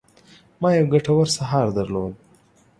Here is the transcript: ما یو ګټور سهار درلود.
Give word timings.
ما 0.61 0.69
یو 0.77 0.85
ګټور 0.93 1.25
سهار 1.37 1.67
درلود. 1.77 2.13